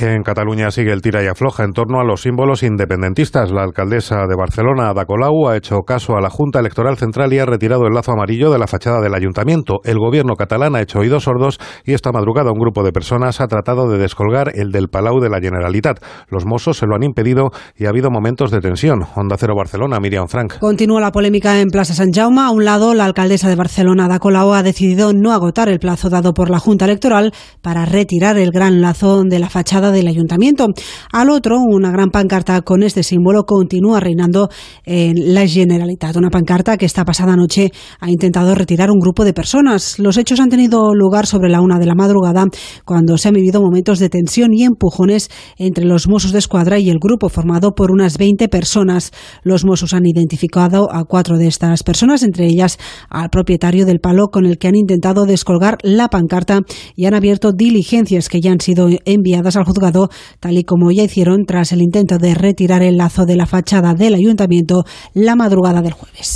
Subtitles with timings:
[0.00, 3.50] En Cataluña sigue el tira y afloja en torno a los símbolos independentistas.
[3.50, 7.40] La alcaldesa de Barcelona, Ada Colau, ha hecho caso a la Junta Electoral Central y
[7.40, 9.80] ha retirado el lazo amarillo de la fachada del ayuntamiento.
[9.82, 13.48] El gobierno catalán ha hecho oídos sordos y esta madrugada un grupo de personas ha
[13.48, 15.98] tratado de descolgar el del Palau de la Generalitat.
[16.28, 19.00] Los mozos se lo han impedido y ha habido momentos de tensión.
[19.16, 20.60] Onda Cero Barcelona, Miriam Frank.
[20.60, 22.42] Continúa la polémica en Plaza San Jaume.
[22.42, 26.08] A un lado, la alcaldesa de Barcelona, Ada Colau, ha decidido no agotar el plazo
[26.08, 30.68] dado por la Junta Electoral para retirar el gran lazo de la fachada del ayuntamiento.
[31.12, 34.48] Al otro, una gran pancarta con este símbolo continúa reinando
[34.84, 36.16] en la Generalitat.
[36.16, 39.98] Una pancarta que esta pasada noche ha intentado retirar un grupo de personas.
[39.98, 42.44] Los hechos han tenido lugar sobre la una de la madrugada,
[42.84, 46.90] cuando se han vivido momentos de tensión y empujones entre los Mossos de Escuadra y
[46.90, 49.12] el grupo formado por unas 20 personas.
[49.42, 54.28] Los Mossos han identificado a cuatro de estas personas, entre ellas al propietario del palo
[54.28, 56.60] con el que han intentado descolgar la pancarta
[56.96, 59.64] y han abierto diligencias que ya han sido enviadas al
[60.40, 63.94] tal y como ya hicieron tras el intento de retirar el lazo de la fachada
[63.94, 66.28] del ayuntamiento la madrugada del jueves.